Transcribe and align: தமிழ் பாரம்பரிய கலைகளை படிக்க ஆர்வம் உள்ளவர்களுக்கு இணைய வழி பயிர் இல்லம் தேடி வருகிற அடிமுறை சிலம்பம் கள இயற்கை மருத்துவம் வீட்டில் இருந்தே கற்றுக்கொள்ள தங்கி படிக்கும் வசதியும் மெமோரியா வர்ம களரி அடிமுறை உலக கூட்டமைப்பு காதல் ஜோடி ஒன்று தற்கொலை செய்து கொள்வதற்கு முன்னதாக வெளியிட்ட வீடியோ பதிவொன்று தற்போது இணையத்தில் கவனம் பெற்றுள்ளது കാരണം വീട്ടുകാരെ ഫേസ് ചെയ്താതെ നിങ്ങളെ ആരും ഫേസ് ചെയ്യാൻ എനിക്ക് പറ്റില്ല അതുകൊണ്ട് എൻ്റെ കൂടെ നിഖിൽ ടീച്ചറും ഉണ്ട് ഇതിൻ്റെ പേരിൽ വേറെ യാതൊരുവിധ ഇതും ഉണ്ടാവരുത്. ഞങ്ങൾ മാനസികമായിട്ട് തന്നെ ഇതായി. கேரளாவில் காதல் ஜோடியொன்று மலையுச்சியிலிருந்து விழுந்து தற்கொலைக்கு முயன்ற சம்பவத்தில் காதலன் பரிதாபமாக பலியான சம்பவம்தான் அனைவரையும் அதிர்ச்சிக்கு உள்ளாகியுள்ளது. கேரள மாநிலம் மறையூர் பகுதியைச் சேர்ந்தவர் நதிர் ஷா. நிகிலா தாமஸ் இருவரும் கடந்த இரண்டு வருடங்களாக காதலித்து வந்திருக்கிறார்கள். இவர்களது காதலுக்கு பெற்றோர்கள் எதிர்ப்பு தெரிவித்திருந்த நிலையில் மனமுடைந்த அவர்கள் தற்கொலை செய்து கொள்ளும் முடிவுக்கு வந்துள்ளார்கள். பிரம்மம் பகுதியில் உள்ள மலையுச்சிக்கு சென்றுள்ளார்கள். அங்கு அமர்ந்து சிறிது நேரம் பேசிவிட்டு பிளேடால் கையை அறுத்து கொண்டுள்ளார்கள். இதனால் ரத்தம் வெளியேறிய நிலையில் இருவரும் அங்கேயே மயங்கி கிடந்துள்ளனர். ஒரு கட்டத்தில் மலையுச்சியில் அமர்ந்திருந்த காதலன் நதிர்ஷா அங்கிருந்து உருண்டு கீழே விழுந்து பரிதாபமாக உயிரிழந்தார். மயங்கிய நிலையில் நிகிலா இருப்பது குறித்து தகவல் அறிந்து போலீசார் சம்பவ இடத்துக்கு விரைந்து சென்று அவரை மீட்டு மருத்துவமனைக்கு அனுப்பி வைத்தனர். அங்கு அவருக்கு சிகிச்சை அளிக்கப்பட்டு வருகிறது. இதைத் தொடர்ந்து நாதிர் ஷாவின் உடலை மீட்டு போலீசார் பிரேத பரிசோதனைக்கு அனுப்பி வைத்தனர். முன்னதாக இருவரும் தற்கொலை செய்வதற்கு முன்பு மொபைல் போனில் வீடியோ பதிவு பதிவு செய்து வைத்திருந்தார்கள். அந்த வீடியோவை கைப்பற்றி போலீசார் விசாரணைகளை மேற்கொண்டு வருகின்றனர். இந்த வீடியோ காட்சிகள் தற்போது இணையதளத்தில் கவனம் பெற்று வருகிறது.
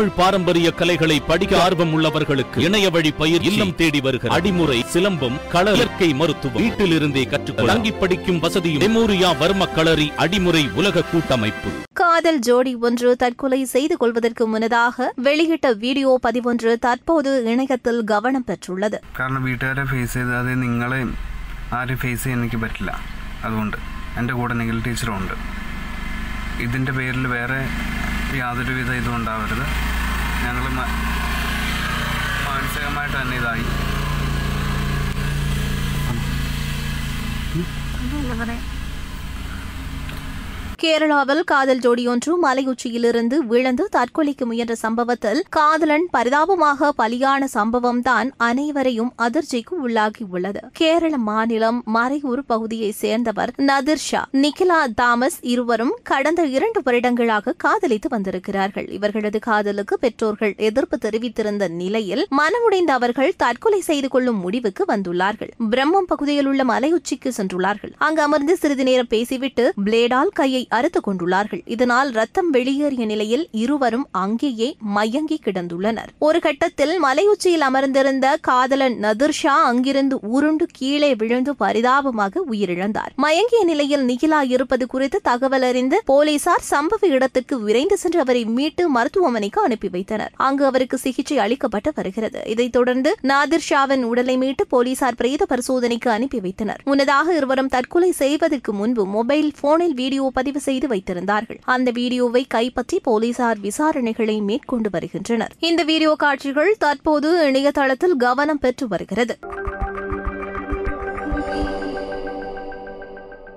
தமிழ் 0.00 0.17
பாரம்பரிய 0.17 0.67
கலைகளை 0.71 1.15
படிக்க 1.21 1.53
ஆர்வம் 1.61 1.93
உள்ளவர்களுக்கு 1.93 2.59
இணைய 2.65 2.87
வழி 2.89 3.09
பயிர் 3.13 3.45
இல்லம் 3.47 3.73
தேடி 3.75 3.99
வருகிற 4.01 4.29
அடிமுறை 4.35 4.77
சிலம்பம் 4.91 5.35
கள 5.51 5.73
இயற்கை 5.73 6.07
மருத்துவம் 6.19 6.61
வீட்டில் 6.61 6.93
இருந்தே 6.97 7.23
கற்றுக்கொள்ள 7.25 7.71
தங்கி 7.71 7.91
படிக்கும் 7.95 8.39
வசதியும் 8.41 8.83
மெமோரியா 8.83 9.29
வர்ம 9.41 9.67
களரி 9.73 10.07
அடிமுறை 10.23 10.63
உலக 10.79 11.03
கூட்டமைப்பு 11.09 11.71
காதல் 12.01 12.39
ஜோடி 12.41 12.73
ஒன்று 12.81 13.11
தற்கொலை 13.21 13.61
செய்து 13.71 13.97
கொள்வதற்கு 13.97 14.45
முன்னதாக 14.47 15.09
வெளியிட்ட 15.21 15.73
வீடியோ 15.83 16.13
பதிவொன்று 16.23 16.73
தற்போது 16.81 17.33
இணையத்தில் 17.51 18.01
கவனம் 18.07 18.47
பெற்றுள்ளது 18.47 18.99
കാരണം 19.19 19.43
വീട്ടുകാരെ 19.45 19.85
ഫേസ് 19.91 20.15
ചെയ്താതെ 20.15 20.55
നിങ്ങളെ 20.63 21.01
ആരും 21.75 21.99
ഫേസ് 22.01 22.23
ചെയ്യാൻ 22.23 22.39
എനിക്ക് 22.39 22.61
പറ്റില്ല 22.61 22.93
അതുകൊണ്ട് 23.43 23.77
എൻ്റെ 24.17 24.33
കൂടെ 24.33 24.55
നിഖിൽ 24.55 24.79
ടീച്ചറും 24.81 25.17
ഉണ്ട് 25.17 25.35
ഇതിൻ്റെ 26.61 26.93
പേരിൽ 26.93 27.27
വേറെ 27.33 27.61
യാതൊരുവിധ 28.39 28.91
ഇതും 28.99 29.15
ഉണ്ടാവരുത്. 29.15 29.65
ഞങ്ങൾ 30.43 30.65
മാനസികമായിട്ട് 32.47 33.17
തന്നെ 33.21 33.37
ഇതായി. 33.37 33.65
கேரளாவில் 40.83 41.43
காதல் 41.43 41.77
ஜோடியொன்று 41.77 42.31
மலையுச்சியிலிருந்து 42.43 43.35
விழுந்து 43.35 43.89
தற்கொலைக்கு 43.91 44.45
முயன்ற 44.45 44.75
சம்பவத்தில் 44.75 45.43
காதலன் 45.49 46.07
பரிதாபமாக 46.11 46.93
பலியான 46.97 47.47
சம்பவம்தான் 47.53 48.29
அனைவரையும் 48.37 49.13
அதிர்ச்சிக்கு 49.17 49.87
உள்ளாகியுள்ளது. 49.87 50.57
கேரள 50.73 51.17
மாநிலம் 51.17 51.81
மறையூர் 51.85 52.45
பகுதியைச் 52.45 52.93
சேர்ந்தவர் 52.93 53.53
நதிர் 53.57 53.97
ஷா. 53.97 54.27
நிகிலா 54.31 54.87
தாமஸ் 54.95 55.37
இருவரும் 55.41 55.97
கடந்த 56.03 56.45
இரண்டு 56.45 56.81
வருடங்களாக 56.83 57.53
காதலித்து 57.57 58.09
வந்திருக்கிறார்கள். 58.09 58.89
இவர்களது 58.89 59.39
காதலுக்கு 59.39 59.99
பெற்றோர்கள் 59.99 60.53
எதிர்ப்பு 60.57 60.97
தெரிவித்திருந்த 60.97 61.67
நிலையில் 61.67 62.27
மனமுடைந்த 62.37 62.91
அவர்கள் 62.91 63.33
தற்கொலை 63.37 63.81
செய்து 63.81 64.07
கொள்ளும் 64.07 64.39
முடிவுக்கு 64.39 64.85
வந்துள்ளார்கள். 64.87 65.49
பிரம்மம் 65.69 66.07
பகுதியில் 66.07 66.45
உள்ள 66.45 66.63
மலையுச்சிக்கு 66.63 67.31
சென்றுள்ளார்கள். 67.37 67.93
அங்கு 67.97 68.21
அமர்ந்து 68.21 68.57
சிறிது 68.57 68.83
நேரம் 68.83 69.07
பேசிவிட்டு 69.09 69.73
பிளேடால் 69.85 70.29
கையை 70.33 70.67
அறுத்து 70.71 70.99
கொண்டுள்ளார்கள். 71.07 71.61
இதனால் 71.65 72.09
ரத்தம் 72.11 72.49
வெளியேறிய 72.49 73.05
நிலையில் 73.05 73.47
இருவரும் 73.51 74.07
அங்கேயே 74.11 74.75
மயங்கி 74.79 75.39
கிடந்துள்ளனர். 75.45 76.11
ஒரு 76.19 76.39
கட்டத்தில் 76.39 76.99
மலையுச்சியில் 76.99 77.61
அமர்ந்திருந்த 77.61 78.37
காதலன் 78.41 78.97
நதிர்ஷா 79.01 79.55
அங்கிருந்து 79.69 80.19
உருண்டு 80.21 80.67
கீழே 80.71 81.15
விழுந்து 81.15 81.55
பரிதாபமாக 81.55 82.43
உயிரிழந்தார். 82.51 83.13
மயங்கிய 83.15 83.63
நிலையில் 83.63 84.05
நிகிலா 84.07 84.39
இருப்பது 84.49 84.87
குறித்து 84.87 85.19
தகவல் 85.23 85.61
அறிந்து 85.61 86.01
போலீசார் 86.05 86.63
சம்பவ 86.71 87.05
இடத்துக்கு 87.05 87.59
விரைந்து 87.59 87.97
சென்று 87.97 88.19
அவரை 88.19 88.45
மீட்டு 88.45 88.89
மருத்துவமனைக்கு 88.89 89.61
அனுப்பி 89.61 89.89
வைத்தனர். 89.89 90.31
அங்கு 90.35 90.65
அவருக்கு 90.65 90.97
சிகிச்சை 90.97 91.37
அளிக்கப்பட்டு 91.37 91.91
வருகிறது. 91.95 92.41
இதைத் 92.45 92.71
தொடர்ந்து 92.71 93.15
நாதிர் 93.21 93.67
ஷாவின் 93.69 94.03
உடலை 94.03 94.37
மீட்டு 94.37 94.67
போலீசார் 94.67 95.15
பிரேத 95.15 95.45
பரிசோதனைக்கு 95.45 96.09
அனுப்பி 96.09 96.39
வைத்தனர். 96.39 96.81
முன்னதாக 96.83 97.35
இருவரும் 97.35 97.67
தற்கொலை 97.67 98.11
செய்வதற்கு 98.11 98.73
முன்பு 98.73 99.05
மொபைல் 99.05 99.51
போனில் 99.61 99.93
வீடியோ 99.93 100.31
பதிவு 100.33 100.60
பதிவு 100.61 100.79
செய்து 100.79 100.87
வைத்திருந்தார்கள். 100.87 101.59
அந்த 101.65 101.91
வீடியோவை 101.91 102.45
கைப்பற்றி 102.47 102.99
போலீசார் 102.99 103.59
விசாரணைகளை 103.59 104.41
மேற்கொண்டு 104.41 104.89
வருகின்றனர். 104.89 105.53
இந்த 105.59 105.83
வீடியோ 105.83 106.15
காட்சிகள் 106.17 106.75
தற்போது 106.79 107.29
இணையதளத்தில் 107.47 108.15
கவனம் 108.15 108.59
பெற்று 108.59 108.87
வருகிறது. 108.87 109.35